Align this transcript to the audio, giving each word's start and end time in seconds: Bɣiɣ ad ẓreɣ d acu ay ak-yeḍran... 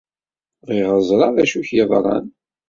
Bɣiɣ 0.67 0.89
ad 0.95 1.01
ẓreɣ 1.09 1.29
d 1.35 1.37
acu 1.43 1.57
ay 1.59 1.63
ak-yeḍran... 1.65 2.25